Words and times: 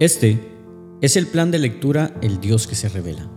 Este 0.00 0.40
es 1.02 1.18
el 1.18 1.26
plan 1.26 1.50
de 1.50 1.58
lectura 1.58 2.14
El 2.22 2.40
Dios 2.40 2.66
que 2.66 2.74
se 2.74 2.88
revela. 2.88 3.30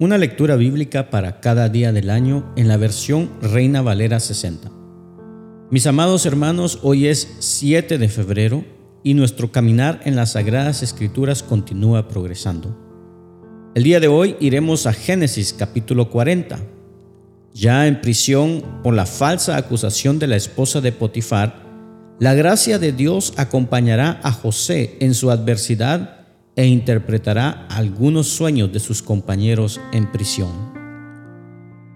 Una 0.00 0.16
lectura 0.16 0.56
bíblica 0.56 1.10
para 1.10 1.40
cada 1.40 1.68
día 1.68 1.92
del 1.92 2.08
año 2.08 2.50
en 2.56 2.68
la 2.68 2.78
versión 2.78 3.28
Reina 3.42 3.82
Valera 3.82 4.18
60. 4.18 4.72
Mis 5.70 5.86
amados 5.86 6.24
hermanos, 6.24 6.78
hoy 6.82 7.08
es 7.08 7.36
7 7.40 7.98
de 7.98 8.08
febrero 8.08 8.64
y 9.02 9.12
nuestro 9.12 9.52
caminar 9.52 10.00
en 10.06 10.16
las 10.16 10.32
Sagradas 10.32 10.82
Escrituras 10.82 11.42
continúa 11.42 12.08
progresando. 12.08 12.74
El 13.74 13.82
día 13.82 14.00
de 14.00 14.08
hoy 14.08 14.36
iremos 14.40 14.86
a 14.86 14.94
Génesis 14.94 15.52
capítulo 15.52 16.08
40. 16.08 16.60
Ya 17.52 17.86
en 17.86 18.00
prisión 18.00 18.64
por 18.82 18.94
la 18.94 19.04
falsa 19.04 19.58
acusación 19.58 20.18
de 20.18 20.28
la 20.28 20.36
esposa 20.36 20.80
de 20.80 20.92
Potifar, 20.92 21.63
la 22.20 22.34
gracia 22.34 22.78
de 22.78 22.92
Dios 22.92 23.34
acompañará 23.36 24.20
a 24.22 24.30
José 24.30 24.96
en 25.00 25.14
su 25.14 25.32
adversidad 25.32 26.26
e 26.54 26.64
interpretará 26.66 27.66
algunos 27.68 28.28
sueños 28.28 28.72
de 28.72 28.78
sus 28.78 29.02
compañeros 29.02 29.80
en 29.92 30.10
prisión. 30.12 30.52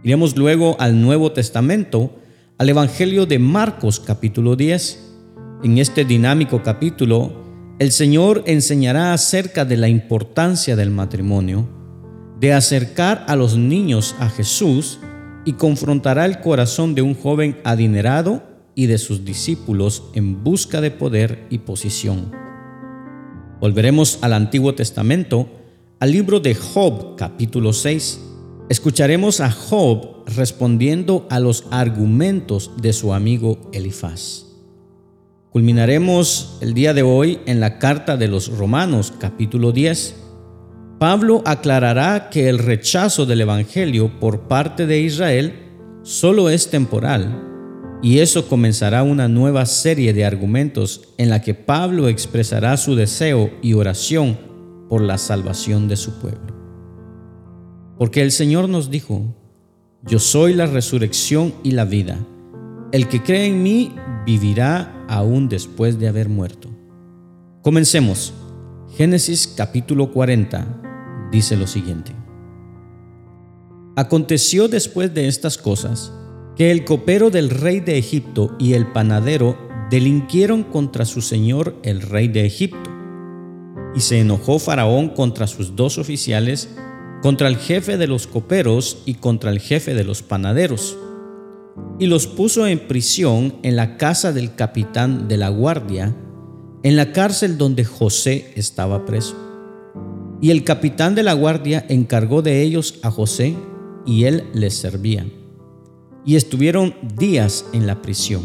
Iremos 0.03 0.37
luego 0.37 0.77
al 0.81 1.01
Nuevo 1.01 1.31
Testamento, 1.31 2.17
al 2.59 2.69
Evangelio 2.69 3.27
de 3.27 3.39
Marcos 3.39 4.01
capítulo 4.01 4.57
10. 4.57 5.05
En 5.63 5.79
este 5.79 6.05
dinámico 6.05 6.65
capítulo, 6.65 7.77
el 7.79 7.93
Señor 7.93 8.43
enseñará 8.47 9.13
acerca 9.13 9.65
de 9.65 9.77
la 9.77 9.89
importancia 9.89 10.75
del 10.75 10.91
matrimonio, 10.91 11.69
de 12.41 12.53
acercar 12.55 13.25
a 13.29 13.37
los 13.37 13.57
niños 13.57 14.17
a 14.19 14.29
Jesús 14.29 14.99
y 15.45 15.53
confrontará 15.53 16.27
el 16.27 16.41
corazón 16.41 16.97
de 16.97 17.03
un 17.03 17.15
joven 17.15 17.57
adinerado 17.63 18.48
y 18.79 18.87
de 18.87 18.99
sus 18.99 19.25
discípulos 19.25 20.05
en 20.15 20.45
busca 20.45 20.81
de 20.81 20.93
poder 20.93 21.49
y 21.51 21.59
posición. 21.59 22.31
Volveremos 23.61 24.21
al 24.23 24.33
Antiguo 24.33 24.77
Testamento, 24.77 25.49
al 25.99 26.13
libro 26.13 26.39
de 26.39 26.55
Job 26.55 27.17
capítulo 27.17 27.73
6. 27.73 28.21
Escucharemos 28.69 29.41
a 29.41 29.51
Job 29.51 30.23
respondiendo 30.27 31.27
a 31.29 31.41
los 31.41 31.65
argumentos 31.73 32.71
de 32.81 32.93
su 32.93 33.13
amigo 33.13 33.69
Elifaz. 33.73 34.45
Culminaremos 35.51 36.59
el 36.61 36.73
día 36.73 36.95
de 36.95 37.03
hoy 37.03 37.41
en 37.47 37.59
la 37.59 37.81
carta 37.81 38.17
de 38.17 38.29
los 38.29 38.47
Romanos 38.47 39.13
capítulo 39.19 39.73
10. 39.73 40.15
Pablo 41.01 41.43
aclarará 41.47 42.31
que 42.31 42.49
el 42.49 42.61
rechazo 42.61 43.27
del 43.27 43.41
Evangelio 43.41 44.21
por 44.21 44.43
parte 44.47 44.87
de 44.87 45.01
Israel 45.01 45.65
solo 46.05 46.49
es 46.49 46.71
temporal 46.71 47.48
y 48.03 48.21
eso 48.21 48.49
comenzará 48.49 49.03
una 49.03 49.29
nueva 49.29 49.67
serie 49.67 50.13
de 50.13 50.25
argumentos 50.25 51.03
en 51.19 51.31
la 51.31 51.43
que 51.43 51.55
Pablo 51.55 52.09
expresará 52.09 52.77
su 52.77 52.95
deseo 52.95 53.51
y 53.61 53.73
oración 53.73 54.39
por 54.89 55.03
la 55.03 55.19
salvación 55.19 55.89
de 55.89 55.97
su 55.97 56.19
pueblo. 56.21 56.55
Porque 57.99 58.23
el 58.23 58.31
Señor 58.31 58.69
nos 58.69 58.91
dijo, 58.91 59.35
yo 60.05 60.21
soy 60.21 60.55
la 60.55 60.67
resurrección 60.67 61.53
y 61.65 61.73
la 61.73 61.85
vida. 61.85 62.19
El 62.93 63.09
que 63.09 63.23
cree 63.23 63.47
en 63.47 63.63
mí 63.65 63.93
vivirá 64.25 65.05
aún 65.09 65.49
después 65.49 65.99
de 65.99 66.07
haber 66.07 66.29
muerto. 66.29 66.69
Comencemos. 67.63 68.33
Génesis 68.97 69.53
capítulo 69.57 70.13
40 70.13 71.29
dice 71.33 71.57
lo 71.57 71.67
siguiente. 71.67 72.13
Aconteció 73.97 74.69
después 74.69 75.13
de 75.13 75.27
estas 75.27 75.59
cosas 75.59 76.13
que 76.59 76.73
el 76.73 76.85
copero 76.85 77.31
del 77.31 77.51
rey 77.51 77.79
de 77.79 77.99
Egipto 77.99 78.57
y 78.59 78.73
el 78.73 78.89
panadero 78.89 79.57
delinquieron 79.93 80.65
contra 80.65 81.05
su 81.05 81.21
señor 81.21 81.77
el 81.85 82.03
rey 82.03 82.27
de 82.27 82.45
Egipto. 82.45 82.91
Y 83.95 84.01
se 84.01 84.19
enojó 84.19 84.59
Faraón 84.59 85.11
contra 85.11 85.47
sus 85.47 85.77
dos 85.77 85.99
oficiales, 85.99 86.69
contra 87.23 87.47
el 87.47 87.59
jefe 87.59 87.97
de 87.97 88.09
los 88.09 88.27
coperos 88.27 89.05
y 89.07 89.15
contra 89.15 89.53
el 89.53 89.61
jefe 89.61 89.95
de 89.95 90.03
los 90.03 90.23
panaderos. 90.23 90.99
Y 92.01 92.07
los 92.07 92.27
puso 92.27 92.67
en 92.67 92.81
prisión 92.89 93.55
en 93.63 93.77
la 93.77 93.97
casa 93.97 94.33
del 94.33 94.57
capitán 94.57 95.29
de 95.29 95.37
la 95.37 95.51
guardia, 95.51 96.17
en 96.83 96.97
la 96.97 97.13
cárcel 97.13 97.57
donde 97.57 97.85
José 97.85 98.53
estaba 98.57 99.07
preso. 99.07 99.37
Y 100.41 100.51
el 100.51 100.65
capitán 100.65 101.15
de 101.15 101.23
la 101.23 101.35
guardia 101.35 101.87
encargó 101.89 102.43
de 102.43 102.63
ellos 102.63 102.99
a 103.05 103.13
José, 103.13 103.55
y 104.05 104.25
él 104.25 104.43
les 104.55 104.75
servía 104.75 105.25
y 106.29 106.37
estuvieron 106.37 106.95
días 107.17 107.65
en 107.73 107.87
la 107.87 108.03
prisión. 108.03 108.43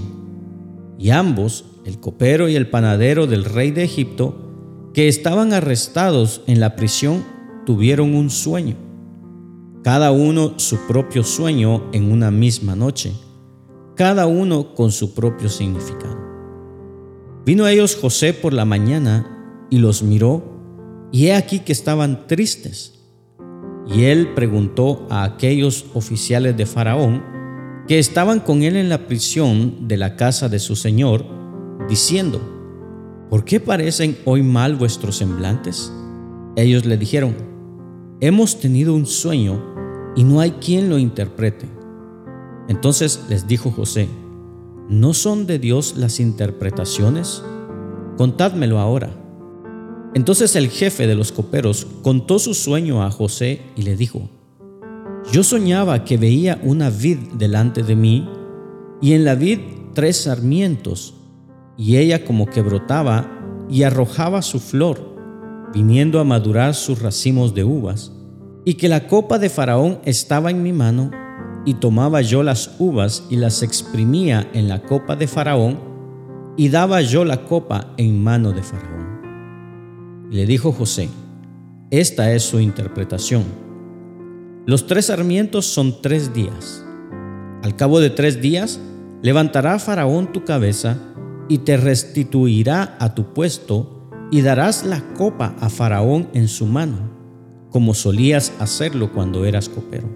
Y 0.98 1.10
ambos, 1.10 1.66
el 1.84 2.00
copero 2.00 2.48
y 2.48 2.56
el 2.56 2.70
panadero 2.70 3.28
del 3.28 3.44
rey 3.44 3.72
de 3.72 3.84
Egipto, 3.84 4.90
que 4.94 5.10
estaban 5.10 5.52
arrestados 5.52 6.44
en 6.48 6.62
la 6.62 6.78
prisión, 6.78 7.26
tuvieron 7.66 8.16
un 8.16 8.30
sueño, 8.30 8.78
cada 9.84 10.14
uno 10.14 10.54
su 10.60 10.88
propio 10.88 11.26
sueño 11.26 11.92
en 11.92 12.10
una 12.10 12.32
misma 12.32 12.74
noche, 12.74 13.12
cada 13.98 14.28
uno 14.28 14.76
con 14.76 14.94
su 14.94 15.14
propio 15.14 15.50
significado. 15.50 16.18
Vino 17.46 17.66
a 17.66 17.74
ellos 17.74 17.98
José 17.98 18.34
por 18.34 18.54
la 18.54 18.64
mañana 18.64 19.68
y 19.70 19.80
los 19.80 20.04
miró, 20.04 20.42
y 21.12 21.26
he 21.26 21.36
aquí 21.36 21.60
que 21.60 21.74
estaban 21.74 22.28
tristes. 22.28 23.02
Y 23.94 24.06
él 24.06 24.30
preguntó 24.36 25.06
a 25.10 25.26
aquellos 25.26 25.88
oficiales 25.94 26.56
de 26.56 26.66
Faraón, 26.66 27.33
que 27.88 28.00
estaban 28.00 28.40
con 28.40 28.64
él 28.64 28.78
en 28.78 28.90
la 28.90 29.08
prisión 29.08 29.88
de 29.88 29.98
la 29.98 30.16
casa 30.16 30.48
de 30.50 30.60
su 30.60 30.76
señor, 30.76 31.26
diciendo, 31.90 32.42
¿por 33.30 33.44
qué 33.44 33.60
parecen 33.60 34.18
hoy 34.26 34.42
mal 34.42 34.76
vuestros 34.76 35.18
semblantes? 35.18 35.92
Ellos 36.56 36.86
le 36.86 36.98
dijeron, 36.98 37.36
hemos 38.22 38.60
tenido 38.60 38.94
un 38.94 39.06
sueño 39.06 39.62
y 40.16 40.24
no 40.24 40.40
hay 40.40 40.52
quien 40.52 40.90
lo 40.90 40.98
interprete. 40.98 41.68
Entonces 42.70 43.26
les 43.28 43.48
dijo 43.48 43.72
José, 43.72 44.08
¿no 44.88 45.14
son 45.14 45.46
de 45.46 45.60
Dios 45.60 45.96
las 45.98 46.20
interpretaciones? 46.20 47.44
Contádmelo 48.18 48.80
ahora. 48.80 49.10
Entonces 50.14 50.56
el 50.56 50.70
jefe 50.70 51.08
de 51.08 51.16
los 51.16 51.32
coperos 51.32 51.88
contó 52.04 52.40
su 52.40 52.54
sueño 52.54 53.04
a 53.04 53.12
José 53.12 53.62
y 53.76 53.82
le 53.82 53.98
dijo, 53.98 54.30
yo 55.32 55.44
soñaba 55.44 56.04
que 56.04 56.18
veía 56.18 56.60
una 56.64 56.90
vid 56.90 57.18
delante 57.38 57.84
de 57.84 57.96
mí 57.96 58.30
y 59.02 59.14
en 59.14 59.26
la 59.26 59.36
vid 59.36 59.60
tres 59.94 60.24
sarmientos 60.24 61.16
y 61.78 61.98
ella 61.98 62.26
como 62.26 62.46
que 62.46 62.62
brotaba 62.62 63.30
y 63.70 63.84
arrojaba 63.84 64.42
su 64.42 64.60
flor, 64.60 65.16
viniendo 65.74 66.20
a 66.20 66.24
madurar 66.24 66.76
sus 66.76 67.02
racimos 67.02 67.54
de 67.54 67.64
uvas, 67.64 68.12
y 68.66 68.76
que 68.76 68.88
la 68.88 69.08
copa 69.08 69.40
de 69.40 69.50
Faraón 69.50 70.00
estaba 70.06 70.52
en 70.52 70.62
mi 70.62 70.74
mano, 70.74 71.12
y 71.66 71.76
tomaba 71.76 72.22
yo 72.22 72.44
las 72.44 72.76
uvas 72.80 73.26
y 73.30 73.38
las 73.38 73.64
exprimía 73.64 74.50
en 74.54 74.68
la 74.68 74.84
copa 74.84 75.16
de 75.16 75.28
Faraón, 75.28 75.80
y 76.58 76.70
daba 76.70 77.02
yo 77.02 77.26
la 77.26 77.46
copa 77.46 77.94
en 77.98 78.22
mano 78.22 78.52
de 78.52 78.62
Faraón. 78.62 80.28
Y 80.30 80.36
le 80.36 80.46
dijo 80.46 80.72
José, 80.72 81.10
esta 81.90 82.32
es 82.34 82.44
su 82.44 82.60
interpretación. 82.60 83.63
Los 84.66 84.88
tres 84.88 85.08
sarmientos 85.08 85.66
son 85.66 86.02
tres 86.02 86.34
días. 86.34 86.86
Al 87.64 87.76
cabo 87.76 88.00
de 88.00 88.10
tres 88.10 88.42
días, 88.42 88.80
levantará 89.22 89.78
Faraón 89.78 90.32
tu 90.32 90.46
cabeza 90.46 90.98
y 91.50 91.60
te 91.60 91.76
restituirá 91.76 92.96
a 92.98 93.14
tu 93.14 93.34
puesto 93.34 94.10
y 94.32 94.42
darás 94.42 94.86
la 94.86 95.02
copa 95.16 95.54
a 95.60 95.70
Faraón 95.70 96.30
en 96.34 96.48
su 96.48 96.66
mano, 96.66 97.12
como 97.72 97.94
solías 97.94 98.54
hacerlo 98.60 99.12
cuando 99.12 99.44
eras 99.44 99.68
copero. 99.68 100.08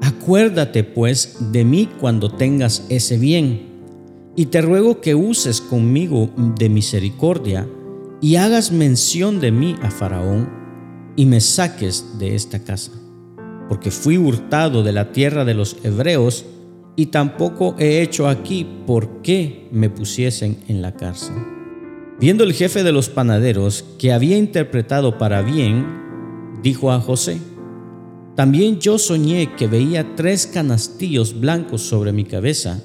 Acuérdate 0.00 0.84
pues 0.84 1.38
de 1.50 1.64
mí 1.64 1.88
cuando 1.98 2.30
tengas 2.30 2.86
ese 2.88 3.18
bien, 3.18 3.72
y 4.36 4.46
te 4.46 4.62
ruego 4.62 5.00
que 5.00 5.16
uses 5.16 5.60
conmigo 5.60 6.30
de 6.56 6.68
misericordia 6.68 7.68
y 8.20 8.36
hagas 8.36 8.70
mención 8.70 9.40
de 9.40 9.50
mí 9.50 9.74
a 9.82 9.90
Faraón 9.90 10.48
y 11.16 11.26
me 11.26 11.40
saques 11.40 12.16
de 12.20 12.36
esta 12.36 12.60
casa 12.60 13.01
porque 13.72 13.90
fui 13.90 14.18
hurtado 14.18 14.82
de 14.82 14.92
la 14.92 15.12
tierra 15.12 15.46
de 15.46 15.54
los 15.54 15.78
hebreos, 15.82 16.44
y 16.94 17.06
tampoco 17.06 17.74
he 17.78 18.02
hecho 18.02 18.28
aquí 18.28 18.66
por 18.86 19.22
qué 19.22 19.66
me 19.72 19.88
pusiesen 19.88 20.58
en 20.68 20.82
la 20.82 20.92
cárcel. 20.92 21.36
Viendo 22.20 22.44
el 22.44 22.52
jefe 22.52 22.82
de 22.82 22.92
los 22.92 23.08
panaderos 23.08 23.86
que 23.98 24.12
había 24.12 24.36
interpretado 24.36 25.16
para 25.16 25.40
bien, 25.40 25.86
dijo 26.62 26.92
a 26.92 27.00
José, 27.00 27.38
también 28.36 28.78
yo 28.78 28.98
soñé 28.98 29.56
que 29.56 29.68
veía 29.68 30.16
tres 30.16 30.46
canastillos 30.46 31.40
blancos 31.40 31.80
sobre 31.80 32.12
mi 32.12 32.24
cabeza. 32.24 32.78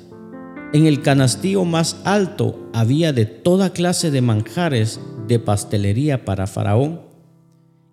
En 0.71 0.85
el 0.85 1.01
canastillo 1.01 1.65
más 1.65 1.99
alto 2.05 2.69
había 2.71 3.11
de 3.11 3.25
toda 3.25 3.73
clase 3.73 4.09
de 4.09 4.21
manjares 4.21 5.01
de 5.27 5.37
pastelería 5.37 6.23
para 6.23 6.47
Faraón 6.47 7.06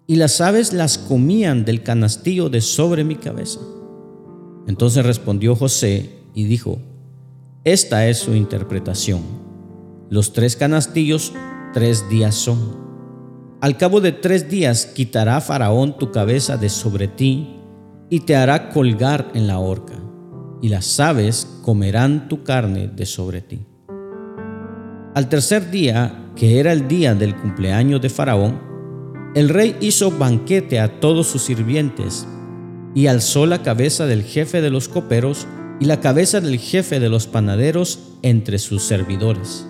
y 0.07 0.17
las 0.17 0.41
aves 0.41 0.73
las 0.73 0.99
comían 0.99 1.65
del 1.65 1.83
canastillo 1.83 2.49
de 2.49 2.61
sobre 2.61 3.05
mi 3.05 3.17
cabeza. 3.17 3.61
Entonces 4.67 5.05
respondió 5.05 5.57
José 5.57 6.11
y 6.35 6.45
dijo, 6.45 6.79
esta 7.65 8.07
es 8.09 8.19
su 8.19 8.35
interpretación. 8.35 9.23
Los 10.11 10.33
tres 10.33 10.57
canastillos 10.57 11.33
tres 11.73 12.09
días 12.09 12.35
son. 12.35 12.85
Al 13.61 13.77
cabo 13.77 14.01
de 14.01 14.13
tres 14.13 14.49
días 14.49 14.87
quitará 14.87 15.41
Faraón 15.41 15.99
tu 15.99 16.13
cabeza 16.13 16.57
de 16.57 16.69
sobre 16.69 17.09
ti 17.09 17.57
y 18.11 18.21
te 18.21 18.37
hará 18.37 18.69
colgar 18.69 19.31
en 19.35 19.47
la 19.47 19.59
horca, 19.59 19.95
y 20.61 20.69
las 20.69 21.01
aves 21.01 21.49
comerán 21.63 22.29
tu 22.29 22.45
carne 22.45 22.89
de 22.89 23.07
sobre 23.07 23.41
ti. 23.41 23.67
Al 25.15 25.29
tercer 25.29 25.71
día, 25.71 26.31
que 26.37 26.61
era 26.61 26.73
el 26.73 26.87
día 26.87 27.15
del 27.15 27.35
cumpleaños 27.35 28.01
de 28.01 28.11
Faraón, 28.11 28.74
el 29.35 29.49
rey 29.49 29.77
hizo 29.81 30.13
banquete 30.13 30.79
a 30.79 31.01
todos 31.01 31.27
sus 31.27 31.43
sirvientes 31.43 32.27
y 32.95 33.09
alzó 33.09 33.47
la 33.47 33.63
cabeza 33.63 34.07
del 34.07 34.23
jefe 34.23 34.61
de 34.61 34.71
los 34.71 34.89
coperos 34.89 35.49
y 35.81 35.87
la 35.87 36.01
cabeza 36.01 36.41
del 36.41 36.59
jefe 36.61 37.01
de 37.01 37.09
los 37.09 37.27
panaderos 37.27 37.99
entre 38.23 38.59
sus 38.59 38.85
servidores. 38.85 39.67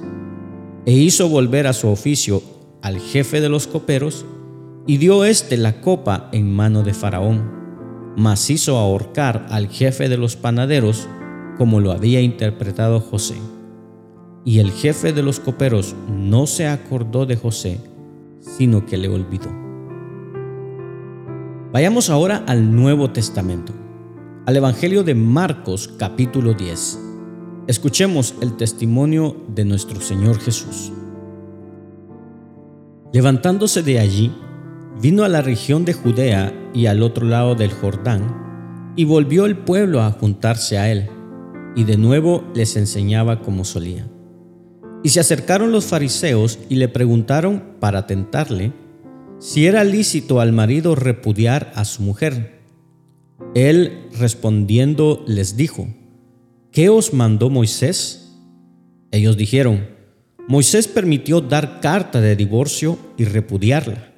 E 0.84 0.92
hizo 0.92 1.30
volver 1.30 1.66
a 1.66 1.72
su 1.72 1.88
oficio 1.88 2.42
al 2.82 3.00
jefe 3.00 3.40
de 3.40 3.48
los 3.48 3.66
coperos 3.66 4.26
y 4.86 4.98
dio 4.98 5.24
éste 5.24 5.56
la 5.56 5.80
copa 5.80 6.28
en 6.32 6.54
mano 6.54 6.82
de 6.82 6.92
Faraón, 6.92 7.50
mas 8.18 8.50
hizo 8.50 8.76
ahorcar 8.76 9.46
al 9.48 9.68
jefe 9.68 10.10
de 10.10 10.18
los 10.18 10.36
panaderos 10.36 11.08
como 11.56 11.80
lo 11.80 11.92
había 11.92 12.20
interpretado 12.20 13.00
José. 13.00 13.36
Y 14.44 14.58
el 14.58 14.72
jefe 14.72 15.14
de 15.14 15.22
los 15.22 15.40
coperos 15.40 15.96
no 16.10 16.46
se 16.46 16.66
acordó 16.66 17.24
de 17.24 17.36
José, 17.36 17.80
sino 18.44 18.86
que 18.86 18.96
le 18.96 19.08
olvidó. 19.08 19.50
Vayamos 21.72 22.10
ahora 22.10 22.44
al 22.46 22.74
Nuevo 22.74 23.10
Testamento, 23.10 23.72
al 24.46 24.56
Evangelio 24.56 25.02
de 25.02 25.14
Marcos 25.14 25.88
capítulo 25.98 26.54
10. 26.54 27.00
Escuchemos 27.66 28.34
el 28.42 28.56
testimonio 28.56 29.36
de 29.48 29.64
nuestro 29.64 30.00
Señor 30.00 30.38
Jesús. 30.38 30.92
Levantándose 33.12 33.82
de 33.82 33.98
allí, 33.98 34.32
vino 35.00 35.24
a 35.24 35.28
la 35.28 35.42
región 35.42 35.84
de 35.84 35.94
Judea 35.94 36.52
y 36.74 36.86
al 36.86 37.02
otro 37.02 37.26
lado 37.26 37.54
del 37.54 37.72
Jordán, 37.72 38.92
y 38.96 39.04
volvió 39.04 39.46
el 39.46 39.56
pueblo 39.56 40.02
a 40.02 40.12
juntarse 40.12 40.78
a 40.78 40.90
él, 40.92 41.08
y 41.74 41.84
de 41.84 41.96
nuevo 41.96 42.44
les 42.54 42.76
enseñaba 42.76 43.40
como 43.40 43.64
solía. 43.64 44.06
Y 45.04 45.10
se 45.10 45.20
acercaron 45.20 45.70
los 45.70 45.84
fariseos 45.84 46.58
y 46.70 46.76
le 46.76 46.88
preguntaron 46.88 47.62
para 47.78 48.06
tentarle 48.06 48.72
si 49.38 49.66
era 49.66 49.84
lícito 49.84 50.40
al 50.40 50.52
marido 50.52 50.94
repudiar 50.94 51.70
a 51.74 51.84
su 51.84 52.02
mujer. 52.02 52.62
Él 53.54 54.08
respondiendo 54.18 55.22
les 55.26 55.58
dijo, 55.58 55.86
¿qué 56.72 56.88
os 56.88 57.12
mandó 57.12 57.50
Moisés? 57.50 58.40
Ellos 59.10 59.36
dijeron, 59.36 59.86
Moisés 60.48 60.88
permitió 60.88 61.42
dar 61.42 61.80
carta 61.80 62.22
de 62.22 62.34
divorcio 62.34 62.98
y 63.18 63.24
repudiarla. 63.24 64.10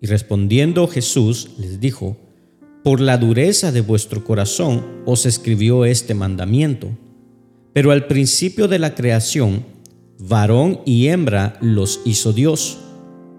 Y 0.00 0.06
respondiendo 0.06 0.88
Jesús 0.88 1.50
les 1.58 1.78
dijo, 1.78 2.16
por 2.82 3.00
la 3.00 3.18
dureza 3.18 3.70
de 3.70 3.82
vuestro 3.82 4.24
corazón 4.24 4.84
os 5.06 5.26
escribió 5.26 5.84
este 5.84 6.12
mandamiento. 6.12 6.90
Pero 7.72 7.92
al 7.92 8.08
principio 8.08 8.66
de 8.66 8.80
la 8.80 8.96
creación, 8.96 9.73
varón 10.18 10.80
y 10.84 11.08
hembra 11.08 11.58
los 11.60 12.00
hizo 12.04 12.32
Dios. 12.32 12.78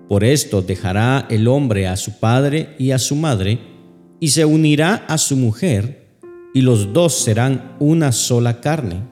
Por 0.07 0.23
esto 0.23 0.61
dejará 0.61 1.27
el 1.29 1.47
hombre 1.47 1.87
a 1.87 1.97
su 1.97 2.19
padre 2.19 2.75
y 2.77 2.91
a 2.91 2.99
su 2.99 3.15
madre, 3.15 3.59
y 4.19 4.29
se 4.29 4.45
unirá 4.45 5.05
a 5.07 5.17
su 5.17 5.35
mujer, 5.35 6.19
y 6.53 6.61
los 6.61 6.93
dos 6.93 7.15
serán 7.15 7.75
una 7.79 8.11
sola 8.11 8.61
carne. 8.61 9.03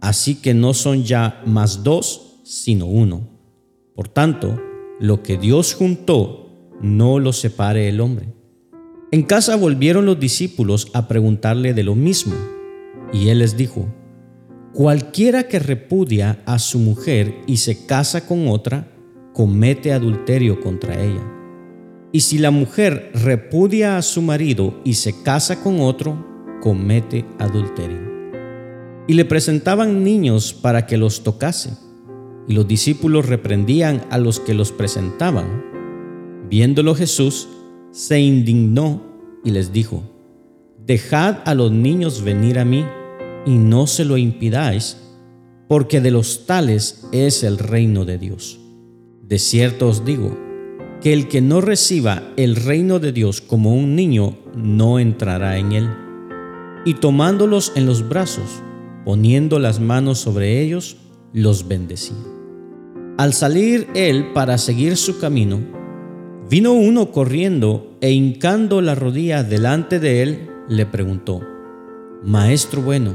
Así 0.00 0.36
que 0.36 0.54
no 0.54 0.74
son 0.74 1.04
ya 1.04 1.42
más 1.46 1.84
dos, 1.84 2.40
sino 2.44 2.86
uno. 2.86 3.28
Por 3.94 4.08
tanto, 4.08 4.60
lo 4.98 5.22
que 5.22 5.36
Dios 5.36 5.74
juntó, 5.74 6.70
no 6.80 7.18
lo 7.18 7.32
separe 7.32 7.88
el 7.88 8.00
hombre. 8.00 8.34
En 9.12 9.22
casa 9.22 9.56
volvieron 9.56 10.06
los 10.06 10.18
discípulos 10.18 10.88
a 10.94 11.06
preguntarle 11.06 11.74
de 11.74 11.82
lo 11.82 11.94
mismo, 11.94 12.34
y 13.12 13.28
él 13.28 13.40
les 13.40 13.56
dijo, 13.56 13.86
Cualquiera 14.74 15.48
que 15.48 15.58
repudia 15.58 16.42
a 16.46 16.58
su 16.58 16.78
mujer 16.78 17.42
y 17.46 17.58
se 17.58 17.84
casa 17.84 18.26
con 18.26 18.48
otra, 18.48 18.88
comete 19.34 19.92
adulterio 19.92 20.62
contra 20.62 20.98
ella. 20.98 21.20
Y 22.10 22.20
si 22.20 22.38
la 22.38 22.50
mujer 22.50 23.10
repudia 23.12 23.98
a 23.98 24.02
su 24.02 24.22
marido 24.22 24.80
y 24.82 24.94
se 24.94 25.22
casa 25.22 25.62
con 25.62 25.80
otro, 25.80 26.26
comete 26.62 27.26
adulterio. 27.38 28.00
Y 29.06 29.12
le 29.12 29.26
presentaban 29.26 30.04
niños 30.04 30.54
para 30.54 30.86
que 30.86 30.96
los 30.96 31.22
tocase, 31.22 31.76
y 32.48 32.54
los 32.54 32.66
discípulos 32.66 33.26
reprendían 33.26 34.06
a 34.08 34.16
los 34.16 34.40
que 34.40 34.54
los 34.54 34.72
presentaban. 34.72 35.64
Viéndolo 36.48 36.94
Jesús, 36.94 37.46
se 37.90 38.20
indignó 38.20 39.02
y 39.44 39.50
les 39.50 39.70
dijo, 39.70 40.02
Dejad 40.78 41.40
a 41.44 41.54
los 41.54 41.70
niños 41.70 42.24
venir 42.24 42.58
a 42.58 42.64
mí 42.64 42.86
y 43.46 43.58
no 43.58 43.86
se 43.86 44.04
lo 44.04 44.16
impidáis, 44.16 44.98
porque 45.68 46.00
de 46.00 46.10
los 46.10 46.46
tales 46.46 47.08
es 47.12 47.42
el 47.42 47.58
reino 47.58 48.04
de 48.04 48.18
Dios. 48.18 48.60
De 49.22 49.38
cierto 49.38 49.88
os 49.88 50.04
digo, 50.04 50.36
que 51.00 51.12
el 51.12 51.26
que 51.26 51.40
no 51.40 51.60
reciba 51.60 52.22
el 52.36 52.54
reino 52.54 53.00
de 53.00 53.12
Dios 53.12 53.40
como 53.40 53.74
un 53.74 53.96
niño 53.96 54.38
no 54.54 55.00
entrará 55.00 55.58
en 55.58 55.72
él. 55.72 55.90
Y 56.84 56.94
tomándolos 56.94 57.72
en 57.74 57.86
los 57.86 58.08
brazos, 58.08 58.62
poniendo 59.04 59.58
las 59.58 59.80
manos 59.80 60.18
sobre 60.18 60.60
ellos, 60.60 60.96
los 61.32 61.66
bendecía. 61.66 62.16
Al 63.18 63.32
salir 63.32 63.88
él 63.94 64.32
para 64.32 64.58
seguir 64.58 64.96
su 64.96 65.18
camino, 65.18 65.60
vino 66.48 66.72
uno 66.72 67.10
corriendo 67.10 67.96
e 68.00 68.12
hincando 68.12 68.80
la 68.80 68.94
rodilla 68.94 69.42
delante 69.42 69.98
de 69.98 70.22
él, 70.22 70.50
le 70.68 70.86
preguntó, 70.86 71.40
Maestro 72.24 72.82
bueno, 72.82 73.14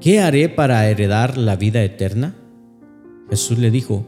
¿qué 0.00 0.18
haré 0.18 0.48
para 0.48 0.88
heredar 0.88 1.36
la 1.36 1.56
vida 1.56 1.82
eterna? 1.82 2.34
Jesús 3.28 3.58
le 3.58 3.70
dijo, 3.70 4.06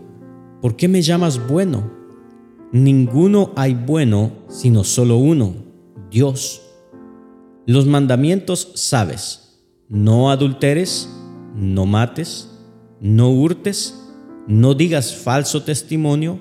¿por 0.63 0.75
qué 0.75 0.89
me 0.89 1.03
llamas 1.03 1.47
bueno? 1.47 1.91
Ninguno 2.73 3.53
hay 3.57 3.75
bueno, 3.75 4.33
sino 4.49 4.85
solo 4.85 5.19
uno, 5.19 5.55
Dios. 6.11 6.63
Los 7.67 7.85
mandamientos 7.85 8.73
sabes, 8.75 9.63
no 9.91 10.31
adulteres, 10.31 11.11
no 11.55 11.85
mates, 11.85 12.51
no 13.03 13.29
hurtes, 13.31 14.03
no 14.47 14.73
digas 14.73 15.15
falso 15.15 15.63
testimonio, 15.63 16.39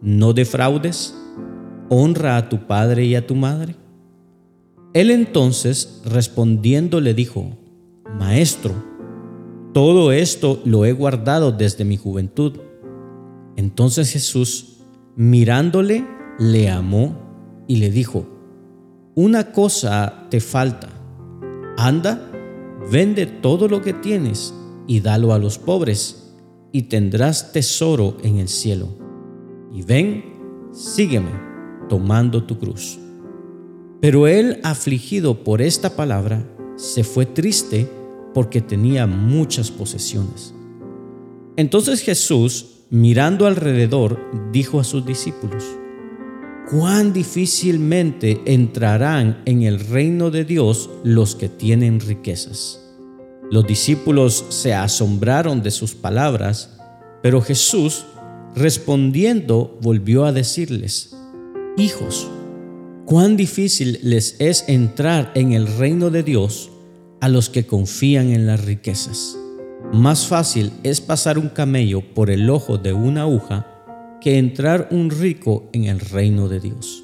no 0.00 0.34
defraudes, 0.34 1.16
honra 1.88 2.36
a 2.36 2.48
tu 2.48 2.68
padre 2.68 3.06
y 3.06 3.16
a 3.16 3.26
tu 3.26 3.34
madre. 3.34 3.74
Él 4.94 5.10
entonces 5.10 6.02
respondiendo 6.04 7.00
le 7.00 7.14
dijo, 7.14 7.56
Maestro, 8.18 8.74
todo 9.74 10.12
esto 10.12 10.60
lo 10.64 10.86
he 10.86 10.92
guardado 10.92 11.52
desde 11.52 11.84
mi 11.84 11.96
juventud. 11.96 12.54
Entonces 13.56 14.10
Jesús, 14.10 14.78
mirándole, 15.14 16.06
le 16.38 16.70
amó 16.70 17.64
y 17.66 17.76
le 17.76 17.90
dijo, 17.90 18.26
Una 19.14 19.52
cosa 19.52 20.26
te 20.30 20.40
falta. 20.40 20.88
Anda, 21.76 22.30
vende 22.90 23.26
todo 23.26 23.68
lo 23.68 23.82
que 23.82 23.92
tienes 23.92 24.54
y 24.86 25.00
dalo 25.00 25.34
a 25.34 25.38
los 25.38 25.58
pobres, 25.58 26.34
y 26.72 26.82
tendrás 26.82 27.52
tesoro 27.52 28.16
en 28.22 28.38
el 28.38 28.48
cielo. 28.48 28.88
Y 29.72 29.82
ven, 29.82 30.24
sígueme, 30.72 31.30
tomando 31.88 32.44
tu 32.44 32.58
cruz. 32.58 32.98
Pero 34.00 34.26
él, 34.26 34.60
afligido 34.62 35.42
por 35.42 35.60
esta 35.60 35.96
palabra, 35.96 36.46
se 36.76 37.02
fue 37.02 37.26
triste 37.26 37.88
porque 38.32 38.60
tenía 38.60 39.06
muchas 39.06 39.70
posesiones. 39.70 40.54
Entonces 41.56 42.02
Jesús, 42.02 42.84
mirando 42.90 43.46
alrededor, 43.46 44.20
dijo 44.52 44.78
a 44.78 44.84
sus 44.84 45.04
discípulos, 45.04 45.64
cuán 46.70 47.12
difícilmente 47.12 48.40
entrarán 48.44 49.42
en 49.46 49.62
el 49.62 49.80
reino 49.80 50.30
de 50.30 50.44
Dios 50.44 50.88
los 51.02 51.34
que 51.34 51.48
tienen 51.48 51.98
riquezas. 51.98 52.80
Los 53.50 53.66
discípulos 53.66 54.44
se 54.50 54.74
asombraron 54.74 55.62
de 55.62 55.70
sus 55.70 55.94
palabras, 55.94 56.78
pero 57.22 57.40
Jesús, 57.40 58.04
respondiendo, 58.54 59.78
volvió 59.80 60.26
a 60.26 60.32
decirles, 60.32 61.16
Hijos, 61.78 62.28
cuán 63.08 63.38
difícil 63.38 64.00
les 64.02 64.36
es 64.38 64.66
entrar 64.68 65.32
en 65.34 65.52
el 65.52 65.66
reino 65.66 66.10
de 66.10 66.22
Dios 66.22 66.68
a 67.22 67.30
los 67.30 67.48
que 67.48 67.66
confían 67.66 68.32
en 68.34 68.46
las 68.46 68.62
riquezas. 68.62 69.34
Más 69.94 70.26
fácil 70.26 70.72
es 70.82 71.00
pasar 71.00 71.38
un 71.38 71.48
camello 71.48 72.02
por 72.12 72.28
el 72.28 72.50
ojo 72.50 72.76
de 72.76 72.92
una 72.92 73.22
aguja 73.22 73.66
que 74.20 74.36
entrar 74.36 74.88
un 74.90 75.08
rico 75.08 75.70
en 75.72 75.84
el 75.84 76.00
reino 76.00 76.50
de 76.50 76.60
Dios. 76.60 77.02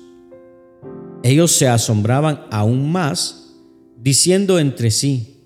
Ellos 1.23 1.53
se 1.53 1.69
asombraban 1.69 2.43
aún 2.51 2.93
más, 2.93 3.55
diciendo 3.97 4.59
entre 4.59 4.91
sí, 4.91 5.39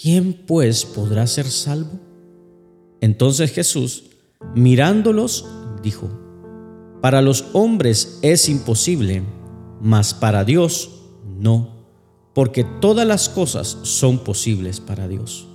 ¿quién 0.00 0.32
pues 0.32 0.86
podrá 0.86 1.26
ser 1.26 1.44
salvo? 1.44 2.00
Entonces 3.02 3.52
Jesús, 3.52 4.04
mirándolos, 4.54 5.44
dijo, 5.82 6.08
Para 7.02 7.20
los 7.20 7.44
hombres 7.52 8.20
es 8.22 8.48
imposible, 8.48 9.22
mas 9.80 10.14
para 10.14 10.44
Dios 10.44 10.90
no, 11.38 11.68
porque 12.34 12.64
todas 12.64 13.06
las 13.06 13.28
cosas 13.28 13.78
son 13.82 14.18
posibles 14.18 14.80
para 14.80 15.08
Dios. 15.08 15.46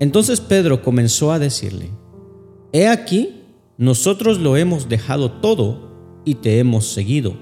Entonces 0.00 0.40
Pedro 0.40 0.82
comenzó 0.82 1.32
a 1.32 1.38
decirle, 1.38 1.90
He 2.72 2.88
aquí, 2.88 3.42
nosotros 3.78 4.38
lo 4.40 4.56
hemos 4.56 4.88
dejado 4.88 5.30
todo 5.30 6.22
y 6.24 6.36
te 6.36 6.58
hemos 6.58 6.86
seguido. 6.86 7.34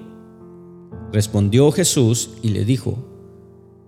Respondió 1.12 1.71
Jesús 1.73 2.31
y 2.43 2.51
le 2.51 2.65
dijo, 2.65 2.99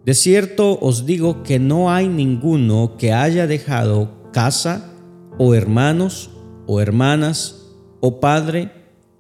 De 0.04 0.14
cierto 0.14 0.78
os 0.80 1.06
digo 1.06 1.42
que 1.42 1.58
no 1.58 1.90
hay 1.90 2.08
ninguno 2.08 2.96
que 2.98 3.12
haya 3.12 3.46
dejado 3.46 4.30
casa 4.32 4.92
o 5.38 5.54
hermanos 5.54 6.30
o 6.66 6.80
hermanas 6.80 7.72
o 8.00 8.20
padre 8.20 8.72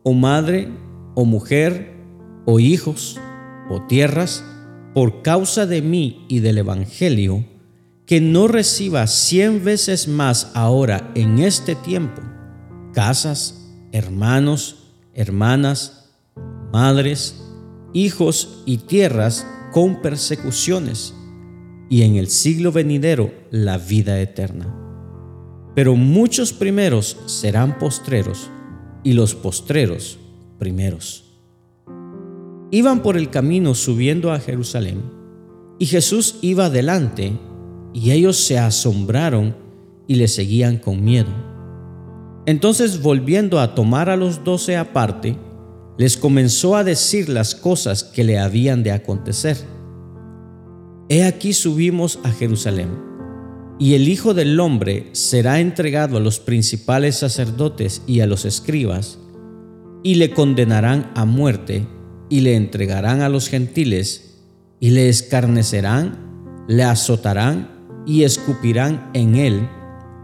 o 0.02 0.12
madre 0.12 0.68
o 1.14 1.24
mujer 1.24 1.93
o 2.44 2.60
hijos 2.60 3.18
o 3.70 3.82
tierras 3.82 4.44
por 4.94 5.22
causa 5.22 5.66
de 5.66 5.82
mí 5.82 6.24
y 6.28 6.40
del 6.40 6.58
Evangelio, 6.58 7.44
que 8.06 8.20
no 8.20 8.48
reciba 8.48 9.06
cien 9.06 9.64
veces 9.64 10.08
más 10.08 10.52
ahora 10.54 11.10
en 11.14 11.38
este 11.38 11.74
tiempo, 11.74 12.22
casas, 12.92 13.72
hermanos, 13.92 14.92
hermanas, 15.14 16.12
madres, 16.72 17.40
hijos 17.92 18.62
y 18.66 18.78
tierras 18.78 19.46
con 19.72 20.02
persecuciones, 20.02 21.14
y 21.88 22.02
en 22.02 22.16
el 22.16 22.28
siglo 22.28 22.72
venidero 22.72 23.32
la 23.50 23.78
vida 23.78 24.20
eterna. 24.20 24.72
Pero 25.74 25.96
muchos 25.96 26.52
primeros 26.52 27.16
serán 27.26 27.78
postreros, 27.78 28.50
y 29.02 29.14
los 29.14 29.34
postreros 29.34 30.18
primeros. 30.58 31.23
Iban 32.74 33.02
por 33.02 33.16
el 33.16 33.30
camino 33.30 33.72
subiendo 33.76 34.32
a 34.32 34.40
Jerusalén, 34.40 35.00
y 35.78 35.86
Jesús 35.86 36.40
iba 36.42 36.64
adelante, 36.66 37.38
y 37.92 38.10
ellos 38.10 38.36
se 38.36 38.58
asombraron 38.58 39.54
y 40.08 40.16
le 40.16 40.26
seguían 40.26 40.78
con 40.78 41.04
miedo. 41.04 41.30
Entonces 42.46 43.00
volviendo 43.00 43.60
a 43.60 43.76
tomar 43.76 44.10
a 44.10 44.16
los 44.16 44.42
doce 44.42 44.76
aparte, 44.76 45.36
les 45.98 46.16
comenzó 46.16 46.74
a 46.74 46.82
decir 46.82 47.28
las 47.28 47.54
cosas 47.54 48.02
que 48.02 48.24
le 48.24 48.40
habían 48.40 48.82
de 48.82 48.90
acontecer. 48.90 49.56
He 51.08 51.22
aquí 51.22 51.52
subimos 51.52 52.18
a 52.24 52.32
Jerusalén, 52.32 52.88
y 53.78 53.94
el 53.94 54.08
Hijo 54.08 54.34
del 54.34 54.58
Hombre 54.58 55.10
será 55.12 55.60
entregado 55.60 56.16
a 56.16 56.20
los 56.20 56.40
principales 56.40 57.14
sacerdotes 57.14 58.02
y 58.08 58.18
a 58.18 58.26
los 58.26 58.44
escribas, 58.44 59.20
y 60.02 60.16
le 60.16 60.32
condenarán 60.32 61.12
a 61.14 61.24
muerte, 61.24 61.86
y 62.34 62.40
le 62.40 62.56
entregarán 62.56 63.20
a 63.20 63.28
los 63.28 63.48
gentiles, 63.48 64.40
y 64.80 64.90
le 64.90 65.08
escarnecerán, 65.08 66.64
le 66.66 66.82
azotarán, 66.82 68.02
y 68.06 68.24
escupirán 68.24 69.08
en 69.14 69.36
él, 69.36 69.68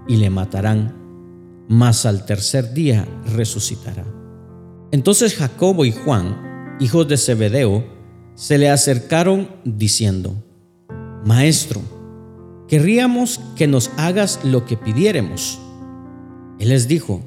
y 0.09 0.17
le 0.17 0.29
matarán, 0.29 0.97
mas 1.69 2.07
al 2.07 2.26
tercer 2.26 2.75
día 2.75 3.07
resucitará. 3.37 4.05
Entonces 4.90 5.37
Jacobo 5.37 5.85
y 5.85 5.93
Juan, 5.93 6.76
hijos 6.81 7.07
de 7.07 7.17
Zebedeo, 7.17 7.85
se 8.35 8.59
le 8.59 8.71
acercaron 8.71 9.49
diciendo, 9.64 10.35
Maestro, 11.25 11.81
querríamos 12.67 13.38
que 13.55 13.69
nos 13.69 13.93
hagas 13.99 14.40
lo 14.43 14.64
que 14.64 14.76
pidiéremos. 14.76 15.61
Él 16.59 16.71
les 16.71 16.88
dijo, 16.88 17.23